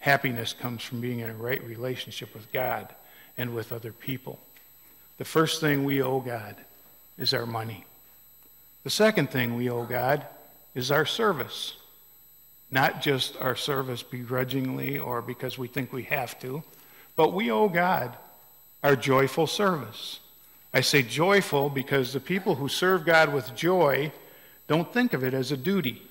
Happiness 0.00 0.52
comes 0.52 0.82
from 0.82 1.00
being 1.00 1.20
in 1.20 1.30
a 1.30 1.34
right 1.34 1.62
relationship 1.62 2.34
with 2.34 2.50
God 2.50 2.92
and 3.38 3.54
with 3.54 3.70
other 3.70 3.92
people. 3.92 4.40
The 5.18 5.24
first 5.24 5.60
thing 5.60 5.84
we 5.84 6.02
owe 6.02 6.18
God 6.18 6.56
is 7.16 7.32
our 7.32 7.46
money. 7.46 7.84
The 8.82 8.90
second 8.90 9.30
thing 9.30 9.54
we 9.54 9.70
owe 9.70 9.84
God 9.84 10.26
is 10.74 10.90
our 10.90 11.06
service. 11.06 11.74
Not 12.72 13.00
just 13.00 13.36
our 13.36 13.54
service 13.54 14.02
begrudgingly 14.02 14.98
or 14.98 15.22
because 15.22 15.56
we 15.56 15.68
think 15.68 15.92
we 15.92 16.02
have 16.02 16.36
to, 16.40 16.64
but 17.14 17.32
we 17.32 17.48
owe 17.52 17.68
God 17.68 18.16
our 18.82 18.96
joyful 18.96 19.46
service. 19.46 20.18
I 20.72 20.80
say 20.80 21.04
joyful 21.04 21.70
because 21.70 22.12
the 22.12 22.18
people 22.18 22.56
who 22.56 22.66
serve 22.66 23.06
God 23.06 23.32
with 23.32 23.54
joy 23.54 24.10
don't 24.66 24.92
think 24.92 25.12
of 25.12 25.22
it 25.24 25.34
as 25.34 25.52
a 25.52 25.56
duty. 25.56 26.02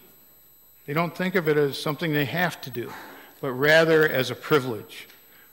They 0.86 0.94
don't 0.94 1.16
think 1.16 1.36
of 1.36 1.48
it 1.48 1.58
as 1.58 1.82
something 1.82 2.14
they 2.14 2.26
have 2.26 2.60
to 2.62 2.70
do, 2.70 2.92
but 3.42 3.52
rather 3.52 4.08
as 4.08 4.32
a 4.32 4.36
privilege. 4.36 5.08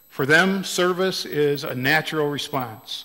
For 0.08 0.26
them, 0.26 0.64
service 0.64 1.24
is 1.24 1.64
a 1.64 1.74
natural 1.74 2.28
response 2.28 3.04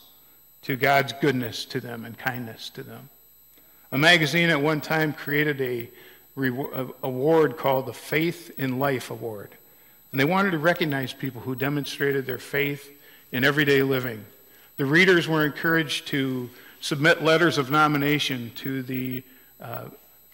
to 0.64 0.76
God's 0.76 1.14
goodness 1.14 1.66
to 1.66 1.80
them 1.80 2.04
and 2.04 2.18
kindness 2.18 2.70
to 2.72 2.84
them. 2.84 3.10
A 3.92 3.98
magazine 3.98 4.50
at 4.50 4.62
one 4.62 4.82
time 4.82 5.14
created 5.14 5.62
a 5.62 5.90
award 7.04 7.58
called 7.58 7.86
the 7.86 7.94
Faith 7.94 8.52
in 8.58 8.80
Life 8.80 9.10
Award. 9.10 9.52
And 10.12 10.20
they 10.20 10.26
wanted 10.26 10.52
to 10.52 10.58
recognize 10.58 11.14
people 11.14 11.42
who 11.42 11.56
demonstrated 11.56 12.26
their 12.26 12.38
faith 12.38 12.92
in 13.32 13.46
everyday 13.46 13.84
living. 13.84 14.26
The 14.78 14.86
readers 14.86 15.28
were 15.28 15.46
encouraged 15.46 16.08
to 16.08 16.50
submit 16.82 17.24
letters 17.24 17.58
of 17.58 17.72
nomination 17.72 18.52
to 18.56 18.84
the 18.84 19.24
uh, 19.62 19.86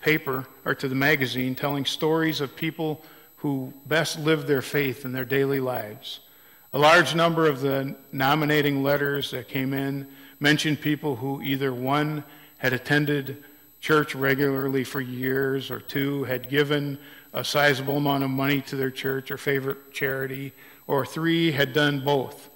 paper 0.02 0.46
or 0.66 0.76
to 0.76 0.88
the 0.88 0.96
magazine 0.96 1.56
telling 1.56 1.86
stories 1.86 2.42
of 2.42 2.56
people 2.56 3.04
who 3.38 3.74
best 3.86 4.20
lived 4.20 4.48
their 4.48 4.62
faith 4.62 5.06
in 5.06 5.12
their 5.12 5.26
daily 5.26 5.60
lives. 5.60 6.20
A 6.74 6.80
large 6.80 7.16
number 7.16 7.48
of 7.48 7.62
the 7.62 7.96
nominating 8.12 8.84
letters 8.84 9.32
that 9.32 9.48
came 9.48 9.74
in 9.74 10.08
mentioned 10.40 10.80
people 10.80 11.16
who 11.16 11.42
either 11.42 11.74
one 11.74 12.24
had 12.60 12.74
attended 12.74 13.44
church 13.80 14.14
regularly 14.14 14.84
for 14.84 15.02
years, 15.02 15.72
or 15.72 15.80
two, 15.80 16.24
had 16.26 16.50
given 16.50 16.98
a 17.34 17.44
sizable 17.44 17.98
amount 17.98 18.24
of 18.24 18.30
money 18.30 18.62
to 18.62 18.76
their 18.76 18.92
church 18.92 19.32
or 19.32 19.38
favorite 19.38 19.92
charity, 19.92 20.54
or 20.88 21.06
three, 21.06 21.52
had 21.52 21.74
done 21.74 22.00
both. 22.00 22.50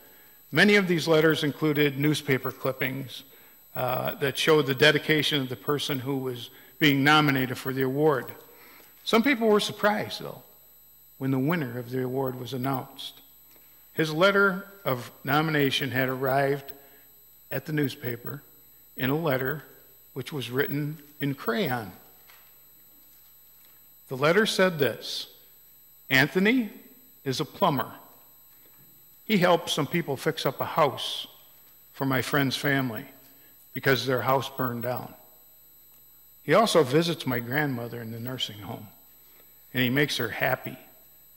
Many 0.51 0.75
of 0.75 0.87
these 0.87 1.07
letters 1.07 1.43
included 1.43 1.99
newspaper 1.99 2.51
clippings 2.51 3.23
uh, 3.75 4.15
that 4.15 4.37
showed 4.37 4.65
the 4.65 4.75
dedication 4.75 5.41
of 5.41 5.49
the 5.49 5.55
person 5.55 5.99
who 5.99 6.17
was 6.17 6.49
being 6.79 7.03
nominated 7.03 7.57
for 7.57 7.73
the 7.73 7.81
award. 7.81 8.31
Some 9.03 9.21
people 9.21 9.47
were 9.47 9.59
surprised, 9.59 10.21
though, 10.21 10.43
when 11.17 11.31
the 11.31 11.39
winner 11.39 11.77
of 11.77 11.89
the 11.89 12.03
award 12.03 12.39
was 12.39 12.53
announced. 12.53 13.21
His 13.93 14.13
letter 14.13 14.65
of 14.83 15.11
nomination 15.23 15.91
had 15.91 16.09
arrived 16.09 16.71
at 17.51 17.65
the 17.65 17.73
newspaper 17.73 18.41
in 18.95 19.09
a 19.09 19.17
letter 19.17 19.63
which 20.13 20.31
was 20.31 20.49
written 20.49 20.97
in 21.19 21.33
crayon. 21.33 21.91
The 24.07 24.17
letter 24.17 24.45
said 24.45 24.79
this 24.79 25.27
Anthony 26.09 26.69
is 27.23 27.39
a 27.39 27.45
plumber. 27.45 27.91
He 29.25 29.37
helped 29.37 29.69
some 29.69 29.87
people 29.87 30.15
fix 30.15 30.45
up 30.45 30.61
a 30.61 30.65
house 30.65 31.27
for 31.93 32.05
my 32.05 32.21
friend's 32.21 32.55
family 32.55 33.05
because 33.75 34.05
their 34.05 34.21
house 34.21 34.49
burned 34.49 34.83
down. 34.83 35.13
He 36.43 36.53
also 36.53 36.81
visits 36.81 37.27
my 37.27 37.39
grandmother 37.39 38.01
in 38.01 38.11
the 38.11 38.19
nursing 38.19 38.59
home, 38.59 38.87
and 39.73 39.83
he 39.83 39.89
makes 39.89 40.17
her 40.17 40.29
happy 40.29 40.77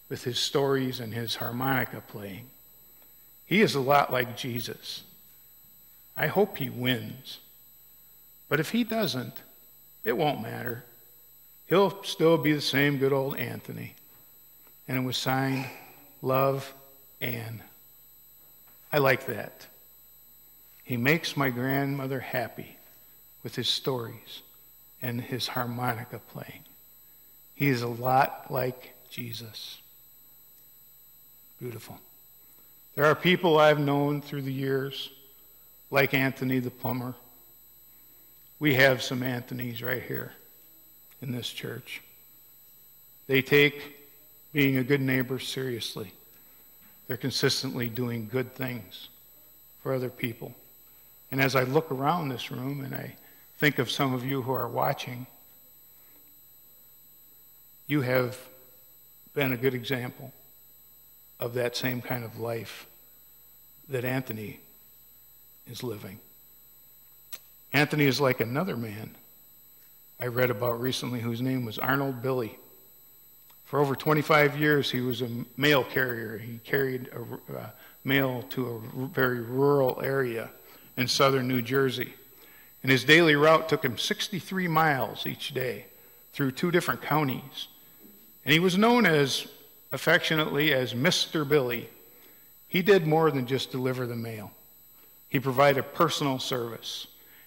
with 0.09 0.23
his 0.23 0.39
stories 0.39 1.01
and 1.01 1.13
his 1.13 1.35
harmonica 1.35 2.01
playing. 2.07 2.47
He 3.45 3.61
is 3.61 3.75
a 3.75 3.81
lot 3.81 4.13
like 4.13 4.37
Jesus. 4.37 5.03
I 6.17 6.29
hope 6.29 6.59
he 6.59 6.71
wins. 6.71 7.41
But 8.49 8.61
if 8.61 8.71
he 8.71 8.85
doesn't, 8.85 9.43
it 10.05 10.17
won't 10.17 10.41
matter. 10.41 10.85
He'll 11.67 12.03
still 12.05 12.39
be 12.39 12.53
the 12.53 12.61
same 12.61 12.99
good 12.99 13.13
old 13.13 13.37
Anthony. 13.37 13.95
And 14.87 14.97
it 14.97 15.03
was 15.03 15.17
signed 15.17 15.67
Love 16.23 16.73
Ann. 17.21 17.63
I 18.93 18.99
like 18.99 19.27
that. 19.27 19.67
He 20.89 20.97
makes 20.97 21.37
my 21.37 21.51
grandmother 21.51 22.19
happy 22.19 22.77
with 23.45 23.55
his 23.55 23.69
stories 23.69 24.43
and 25.01 25.21
his 25.21 25.47
harmonica 25.47 26.19
playing. 26.33 26.65
He 27.55 27.69
is 27.69 27.83
a 27.83 27.89
lot 27.89 28.47
like 28.51 28.95
Jesus. 29.11 29.79
Beautiful. 31.61 31.99
There 32.97 33.05
are 33.05 33.15
people 33.15 33.59
I've 33.59 33.79
known 33.79 34.23
through 34.23 34.43
the 34.43 34.53
years, 34.53 35.11
like 35.91 36.15
Anthony 36.15 36.59
the 36.59 36.71
plumber 36.71 37.15
we 38.59 38.75
have 38.75 39.03
some 39.03 39.23
Anthony's 39.23 39.83
right 39.83 40.03
here 40.03 40.33
in 41.23 41.33
this 41.33 41.49
church. 41.49 42.03
They 43.27 43.43
take 43.43 43.97
being 44.53 44.79
a 44.79 44.85
good 44.85 45.01
neighbor 45.01 45.39
seriously. 45.39 46.13
They're 47.07 47.17
consistently 47.17 47.89
doing 47.89 48.29
good 48.31 48.55
things 48.55 49.09
for 49.83 49.95
other 49.95 50.09
people. 50.09 50.55
And 51.31 51.41
as 51.41 51.55
I 51.55 51.65
look 51.65 51.91
around 51.91 52.29
this 52.29 52.51
room 52.51 52.83
and 52.85 52.95
I 52.95 53.15
think 53.59 53.79
of 53.79 53.91
some 53.91 54.15
of 54.15 54.25
you 54.25 54.43
who 54.43 54.53
are 54.53 54.69
watching, 54.69 55.27
you 57.87 58.03
have 58.03 58.39
been 59.35 59.53
a 59.53 59.57
good 59.57 59.75
example 59.75 60.33
of 61.41 61.55
that 61.55 61.77
same 61.77 62.01
kind 62.01 62.25
of 62.25 62.39
life 62.39 62.87
that 63.89 64.05
Anthony 64.05 64.61
is 65.71 65.83
living. 65.83 66.19
Anthony 67.73 68.07
is 68.07 68.21
like 68.21 68.41
another 68.41 68.77
man 68.77 69.15
I 70.21 70.27
read 70.27 70.51
about 70.51 70.81
recently 70.81 71.21
whose 71.21 71.41
name 71.41 71.65
was 71.65 71.79
Arnold 71.79 72.23
Billy. 72.23 72.59
For 73.67 73.79
over 73.79 73.95
25 73.95 74.59
years, 74.59 74.91
he 74.91 75.01
was 75.01 75.23
a 75.23 75.29
mail 75.57 75.85
carrier. 75.85 76.39
He 76.39 76.59
carried 76.65 77.09
a, 77.09 77.57
uh, 77.57 77.71
mail 78.03 78.43
to 78.51 78.67
a 78.67 79.07
very 79.09 79.41
rural 79.41 80.01
area 80.03 80.51
in 80.99 81.07
southern 81.09 81.49
New 81.49 81.63
Jersey. 81.63 82.13
And 82.83 82.93
his 82.93 83.05
daily 83.05 83.37
route 83.37 83.69
took 83.69 83.85
him 83.85 83.97
63 83.97 84.69
miles 84.69 85.27
each 85.27 85.55
day 85.55 85.87
through 86.33 86.51
two 86.51 86.71
different 86.71 87.01
counties. 87.01 87.69
And 88.45 88.53
he 88.53 88.59
was 88.59 88.77
known 88.77 89.07
as, 89.07 89.47
affectionately, 89.93 90.75
as 90.75 90.95
Mr. 90.95 91.49
Billy. 91.49 91.89
He 92.67 92.83
did 92.83 93.07
more 93.07 93.31
than 93.31 93.47
just 93.47 93.71
deliver 93.71 94.07
the 94.07 94.17
mail, 94.17 94.51
he 95.29 95.41
provided 95.41 95.95
personal 95.95 96.39
service. 96.39 97.07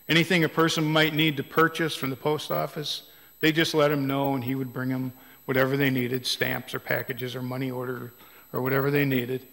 Anything 0.10 0.44
a 0.44 0.50
person 0.50 0.84
might 0.84 1.14
need 1.14 1.38
to 1.38 1.44
purchase 1.44 1.96
from 1.96 2.10
the 2.10 2.16
post 2.16 2.52
office, 2.52 3.04
they 3.40 3.52
just 3.52 3.74
let 3.74 3.92
him 3.92 4.08
know 4.08 4.34
and 4.34 4.44
he 4.44 4.56
would 4.56 4.74
bring 4.74 4.90
them 4.90 5.14
whatever 5.46 5.78
they 5.78 5.90
needed 5.90 6.26
stamps 6.26 6.74
or 6.74 6.80
packages 6.80 7.36
or 7.36 7.42
money 7.42 7.72
order 7.72 8.12
or 8.54 8.62
whatever 8.62 8.92
they 8.92 9.06
needed. 9.06 9.46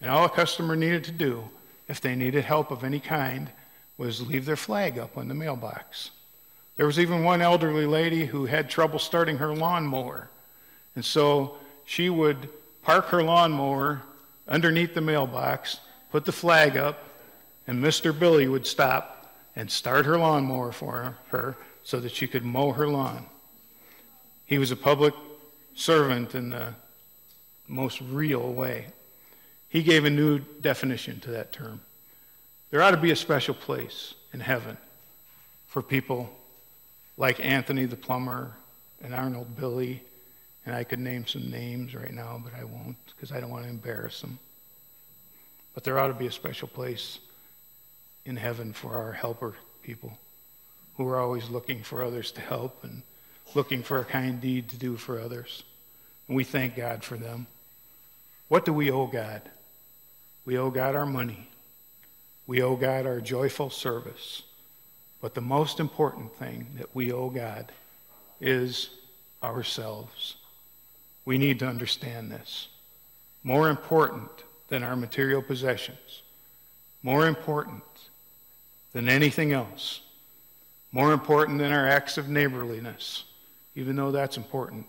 And 0.00 0.10
all 0.10 0.24
a 0.24 0.28
customer 0.28 0.76
needed 0.76 1.04
to 1.04 1.12
do, 1.12 1.48
if 1.88 2.00
they 2.00 2.14
needed 2.14 2.44
help 2.44 2.70
of 2.70 2.84
any 2.84 3.00
kind, 3.00 3.50
was 3.98 4.26
leave 4.26 4.44
their 4.44 4.56
flag 4.56 4.98
up 4.98 5.16
on 5.16 5.28
the 5.28 5.34
mailbox. 5.34 6.10
There 6.76 6.86
was 6.86 6.98
even 6.98 7.22
one 7.22 7.42
elderly 7.42 7.86
lady 7.86 8.24
who 8.26 8.46
had 8.46 8.70
trouble 8.70 8.98
starting 8.98 9.38
her 9.38 9.54
lawnmower. 9.54 10.28
And 10.94 11.04
so 11.04 11.56
she 11.84 12.08
would 12.10 12.48
park 12.82 13.06
her 13.06 13.22
lawnmower 13.22 14.02
underneath 14.48 14.94
the 14.94 15.00
mailbox, 15.00 15.80
put 16.10 16.24
the 16.24 16.32
flag 16.32 16.76
up, 16.76 17.04
and 17.66 17.82
Mr. 17.82 18.18
Billy 18.18 18.48
would 18.48 18.66
stop 18.66 19.34
and 19.54 19.70
start 19.70 20.06
her 20.06 20.18
lawnmower 20.18 20.72
for 20.72 21.16
her 21.28 21.56
so 21.84 22.00
that 22.00 22.12
she 22.12 22.26
could 22.26 22.44
mow 22.44 22.72
her 22.72 22.88
lawn. 22.88 23.26
He 24.46 24.58
was 24.58 24.70
a 24.70 24.76
public 24.76 25.14
servant 25.74 26.34
in 26.34 26.50
the 26.50 26.74
most 27.68 28.00
real 28.00 28.52
way. 28.52 28.86
He 29.72 29.82
gave 29.82 30.04
a 30.04 30.10
new 30.10 30.38
definition 30.38 31.18
to 31.20 31.30
that 31.30 31.50
term. 31.50 31.80
There 32.70 32.82
ought 32.82 32.90
to 32.90 32.98
be 32.98 33.10
a 33.10 33.16
special 33.16 33.54
place 33.54 34.12
in 34.34 34.40
heaven 34.40 34.76
for 35.68 35.80
people 35.80 36.28
like 37.16 37.40
Anthony 37.40 37.86
the 37.86 37.96
plumber 37.96 38.52
and 39.02 39.14
Arnold 39.14 39.56
Billy, 39.56 40.02
and 40.66 40.74
I 40.74 40.84
could 40.84 40.98
name 40.98 41.26
some 41.26 41.50
names 41.50 41.94
right 41.94 42.12
now, 42.12 42.38
but 42.44 42.52
I 42.54 42.64
won't 42.64 42.98
because 43.16 43.32
I 43.32 43.40
don't 43.40 43.48
want 43.48 43.64
to 43.64 43.70
embarrass 43.70 44.20
them. 44.20 44.38
But 45.72 45.84
there 45.84 45.98
ought 45.98 46.08
to 46.08 46.12
be 46.12 46.26
a 46.26 46.32
special 46.32 46.68
place 46.68 47.18
in 48.26 48.36
heaven 48.36 48.74
for 48.74 48.94
our 48.94 49.12
helper 49.12 49.54
people 49.82 50.18
who 50.98 51.08
are 51.08 51.18
always 51.18 51.48
looking 51.48 51.82
for 51.82 52.02
others 52.02 52.30
to 52.32 52.42
help 52.42 52.84
and 52.84 53.00
looking 53.54 53.82
for 53.82 54.00
a 54.00 54.04
kind 54.04 54.38
deed 54.38 54.68
to 54.68 54.76
do 54.76 54.98
for 54.98 55.18
others. 55.18 55.62
And 56.28 56.36
we 56.36 56.44
thank 56.44 56.76
God 56.76 57.02
for 57.02 57.16
them. 57.16 57.46
What 58.48 58.66
do 58.66 58.74
we 58.74 58.90
owe 58.90 59.06
God? 59.06 59.40
We 60.44 60.58
owe 60.58 60.70
God 60.70 60.94
our 60.94 61.06
money. 61.06 61.48
We 62.46 62.62
owe 62.62 62.76
God 62.76 63.06
our 63.06 63.20
joyful 63.20 63.70
service. 63.70 64.42
But 65.20 65.34
the 65.34 65.40
most 65.40 65.78
important 65.78 66.34
thing 66.34 66.66
that 66.78 66.94
we 66.94 67.12
owe 67.12 67.30
God 67.30 67.70
is 68.40 68.90
ourselves. 69.42 70.36
We 71.24 71.38
need 71.38 71.60
to 71.60 71.68
understand 71.68 72.30
this. 72.30 72.68
More 73.44 73.68
important 73.68 74.30
than 74.68 74.82
our 74.82 74.96
material 74.96 75.42
possessions, 75.42 76.22
more 77.02 77.26
important 77.26 77.82
than 78.92 79.08
anything 79.08 79.52
else, 79.52 80.00
more 80.92 81.12
important 81.12 81.58
than 81.58 81.72
our 81.72 81.88
acts 81.88 82.18
of 82.18 82.28
neighborliness, 82.28 83.24
even 83.74 83.96
though 83.96 84.10
that's 84.10 84.36
important, 84.36 84.86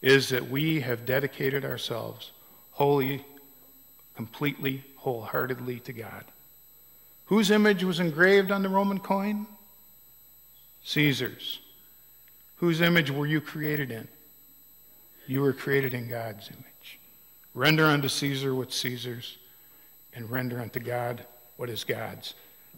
is 0.00 0.28
that 0.28 0.50
we 0.50 0.80
have 0.80 1.06
dedicated 1.06 1.64
ourselves 1.64 2.32
wholly, 2.72 3.24
completely, 4.16 4.84
wholeheartedly 4.96 5.80
to 5.80 5.92
God. 5.92 6.24
Whose 7.26 7.50
image 7.50 7.84
was 7.84 8.00
engraved 8.00 8.50
on 8.50 8.62
the 8.62 8.68
Roman 8.68 8.98
coin? 8.98 9.46
Caesar's. 10.84 11.60
Whose 12.56 12.80
image 12.80 13.10
were 13.10 13.26
you 13.26 13.40
created 13.40 13.90
in? 13.90 14.08
You 15.26 15.40
were 15.40 15.52
created 15.52 15.94
in 15.94 16.08
God's 16.08 16.48
image. 16.48 16.98
Render 17.54 17.84
unto 17.84 18.08
Caesar 18.08 18.54
what's 18.54 18.76
Caesar's, 18.76 19.36
and 20.14 20.30
render 20.30 20.60
unto 20.60 20.80
God 20.80 21.24
what 21.56 21.70
is 21.70 21.84
God's. 21.84 22.34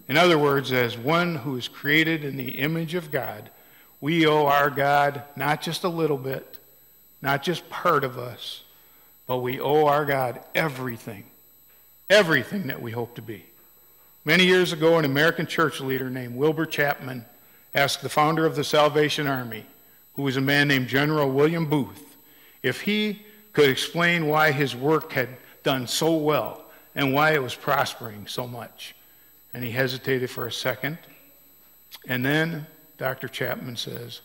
In 0.09 0.17
other 0.17 0.39
words, 0.39 0.73
as 0.73 0.99
one 0.99 1.37
who 1.37 1.57
is 1.57 1.69
created 1.69 2.25
in 2.25 2.37
the 2.37 2.59
image 2.59 2.95
of 2.95 3.11
God, 3.11 3.51
we 4.01 4.27
owe 4.27 4.47
our 4.47 4.69
God 4.69 5.23
not 5.37 5.63
just 5.63 5.85
a 5.85 5.89
little 5.89 6.19
bit, 6.19 6.59
not 7.23 7.43
just 7.43 7.71
part 7.71 8.05
of 8.05 8.19
us, 8.19 8.64
but 9.27 9.39
we 9.39 9.61
owe 9.61 9.87
our 9.87 10.05
God 10.05 10.41
everything, 10.55 11.25
everything 12.11 12.67
that 12.67 12.83
we 12.83 12.91
hope 12.91 13.15
to 13.17 13.23
be. 13.23 13.45
Many 14.25 14.47
years 14.47 14.73
ago, 14.73 14.99
an 14.99 15.05
American 15.05 15.47
church 15.47 15.81
leader 15.81 16.09
named 16.09 16.37
Wilbur 16.37 16.67
Chapman 16.67 17.25
asked 17.75 18.03
the 18.03 18.09
founder 18.09 18.47
of 18.47 18.57
the 18.57 18.65
Salvation 18.65 19.27
Army, 19.27 19.67
who 20.15 20.23
was 20.23 20.37
a 20.37 20.41
man 20.41 20.69
named 20.69 20.89
General 20.89 21.31
William 21.31 21.67
Booth, 21.67 22.17
if 22.63 22.83
he 22.83 23.23
could 23.53 23.69
explain 23.69 24.27
why 24.27 24.53
his 24.53 24.75
work 24.75 25.13
had 25.13 25.29
done 25.63 25.87
so 25.87 26.15
well 26.17 26.65
and 26.95 27.13
why 27.13 27.33
it 27.33 27.43
was 27.43 27.55
prospering 27.55 28.27
so 28.27 28.47
much. 28.47 28.95
And 29.53 29.65
he 29.65 29.71
hesitated 29.71 30.31
for 30.31 30.47
a 30.47 30.53
second. 30.53 30.99
And 32.07 32.25
then 32.25 32.67
Dr. 32.99 33.29
Chapman 33.29 33.77
says, 33.77 34.21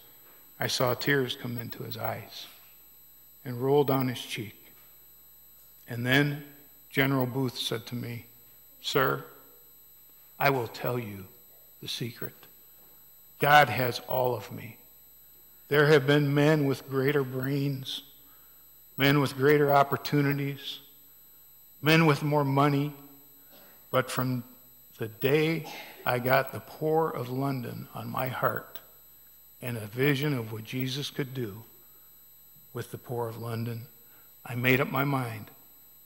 I 0.60 0.68
saw 0.68 0.94
tears 0.94 1.38
come 1.40 1.58
into 1.58 1.84
his 1.84 1.98
eyes 1.98 2.48
and 3.46 3.62
roll 3.62 3.84
down 3.84 4.08
his 4.08 4.22
cheek. 4.22 4.59
And 5.90 6.06
then 6.06 6.44
General 6.92 7.26
Booth 7.26 7.58
said 7.58 7.88
to 7.88 7.96
me, 7.96 8.26
Sir, 8.82 9.26
I 10.40 10.52
will 10.52 10.68
tell 10.68 11.00
you 11.00 11.26
the 11.82 11.88
secret. 11.88 12.34
God 13.40 13.70
has 13.70 14.00
all 14.08 14.36
of 14.36 14.52
me. 14.52 14.78
There 15.68 15.88
have 15.88 16.06
been 16.06 16.34
men 16.34 16.66
with 16.66 16.90
greater 16.90 17.24
brains, 17.24 18.04
men 18.98 19.20
with 19.20 19.36
greater 19.36 19.72
opportunities, 19.72 20.80
men 21.82 22.06
with 22.06 22.22
more 22.22 22.46
money, 22.46 22.94
but 23.92 24.12
from 24.12 24.44
the 24.98 25.08
day 25.08 25.66
I 26.06 26.20
got 26.20 26.52
the 26.52 26.60
poor 26.60 27.10
of 27.10 27.30
London 27.30 27.88
on 27.96 28.10
my 28.10 28.28
heart 28.28 28.80
and 29.62 29.78
a 29.78 29.88
vision 29.88 30.34
of 30.34 30.52
what 30.52 30.64
Jesus 30.64 31.10
could 31.10 31.34
do 31.34 31.64
with 32.74 32.92
the 32.92 32.98
poor 32.98 33.28
of 33.28 33.42
London, 33.42 33.82
I 34.46 34.56
made 34.56 34.80
up 34.80 34.92
my 34.92 35.04
mind 35.04 35.50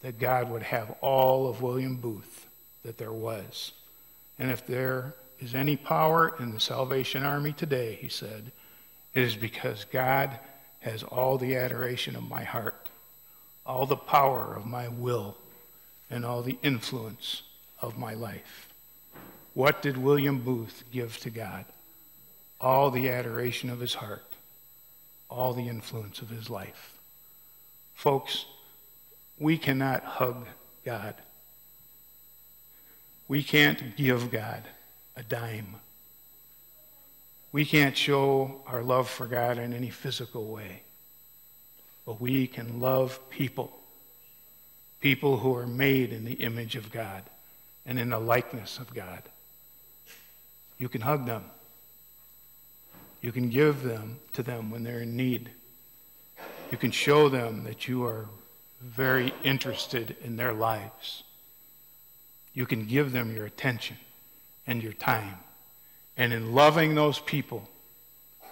that 0.04 0.20
God 0.20 0.52
would 0.52 0.64
have 0.64 0.96
all 1.02 1.50
of 1.50 1.62
William 1.62 1.96
Booth 1.96 2.46
that 2.84 2.98
there 2.98 3.12
was. 3.12 3.72
And 4.38 4.52
if 4.52 4.68
there 4.68 5.16
is 5.40 5.56
any 5.56 5.76
power 5.76 6.36
in 6.40 6.54
the 6.54 6.60
Salvation 6.60 7.24
Army 7.24 7.54
today, 7.54 7.98
he 8.00 8.10
said, 8.10 8.52
it 9.14 9.24
is 9.24 9.36
because 9.36 9.86
God 9.86 10.38
has 10.82 11.04
all 11.04 11.38
the 11.38 11.56
adoration 11.56 12.16
of 12.16 12.30
my 12.30 12.44
heart, 12.44 12.90
all 13.66 13.86
the 13.86 13.96
power 13.96 14.54
of 14.56 14.66
my 14.66 14.90
will, 14.90 15.38
and 16.10 16.26
all 16.26 16.42
the 16.42 16.58
influence 16.62 17.44
of 17.82 17.98
my 17.98 18.14
life. 18.14 18.70
What 19.54 19.82
did 19.82 19.98
William 19.98 20.40
Booth 20.40 20.84
give 20.92 21.18
to 21.20 21.30
God? 21.30 21.66
All 22.60 22.92
the 22.92 23.10
adoration 23.10 23.70
of 23.70 23.80
his 23.80 23.94
heart, 23.94 24.36
all 25.30 25.54
the 25.54 25.68
influence 25.70 26.22
of 26.22 26.30
his 26.30 26.50
life. 26.50 26.98
Folks, 27.94 28.46
we 29.44 29.58
cannot 29.58 30.06
hug 30.06 30.48
God. 30.86 31.16
We 33.28 33.44
can't 33.44 33.98
give 33.98 34.32
God 34.32 34.64
a 35.18 35.24
dime. 35.24 35.76
We 37.52 37.66
can't 37.66 37.98
show 37.98 38.62
our 38.66 38.82
love 38.82 39.10
for 39.10 39.26
God 39.26 39.58
in 39.58 39.74
any 39.74 39.90
physical 39.90 40.46
way, 40.46 40.84
but 42.06 42.22
we 42.22 42.48
can 42.48 42.80
love 42.80 43.20
people, 43.30 43.74
people 45.02 45.38
who 45.38 45.54
are 45.58 45.68
made 45.68 46.14
in 46.14 46.24
the 46.24 46.36
image 46.36 46.78
of 46.78 46.90
God 46.90 47.24
and 47.86 48.00
in 48.00 48.12
the 48.12 48.20
likeness 48.20 48.78
of 48.78 48.94
God. 48.94 49.24
You 50.78 50.88
can 50.88 51.02
hug 51.02 51.26
them. 51.26 51.44
You 53.22 53.34
can 53.34 53.50
give 53.50 53.84
them 53.84 54.20
to 54.34 54.42
them 54.42 54.72
when 54.72 54.84
they're 54.84 55.02
in 55.02 55.18
need. 55.18 55.50
You 56.72 56.78
can 56.78 56.92
show 56.92 57.28
them 57.28 57.66
that 57.66 57.90
you 57.90 58.06
are 58.06 58.26
very 58.84 59.34
interested 59.44 60.16
in 60.24 60.36
their 60.36 60.54
lives. 60.54 61.24
You 62.54 62.66
can 62.66 62.86
give 62.86 63.12
them 63.12 63.36
your 63.36 63.46
attention 63.46 63.98
and 64.68 64.84
your 64.84 64.94
time. 64.94 65.36
And 66.18 66.34
in 66.34 66.54
loving 66.54 66.94
those 66.94 67.20
people, 67.20 67.68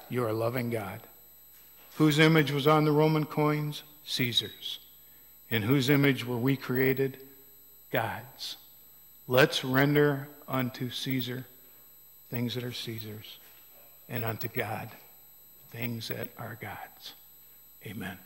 you 0.09 0.25
are 0.25 0.33
loving 0.33 0.69
God. 0.69 1.01
Whose 1.95 2.17
image 2.17 2.51
was 2.51 2.67
on 2.67 2.85
the 2.85 2.91
Roman 2.91 3.25
coins? 3.25 3.83
Caesar's. 4.05 4.79
In 5.49 5.61
whose 5.61 5.89
image 5.89 6.25
were 6.25 6.37
we 6.37 6.55
created? 6.55 7.17
God's. 7.91 8.55
Let's 9.27 9.63
render 9.63 10.27
unto 10.47 10.89
Caesar 10.89 11.45
things 12.29 12.55
that 12.55 12.63
are 12.63 12.71
Caesar's, 12.71 13.37
and 14.07 14.23
unto 14.23 14.47
God 14.47 14.89
things 15.71 16.07
that 16.09 16.29
are 16.37 16.57
God's. 16.61 17.13
Amen. 17.85 18.17